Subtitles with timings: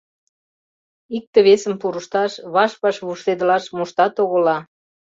[1.17, 4.57] Икте-весым пурышташ, ваш-ваш вурседылаш моштат огыла.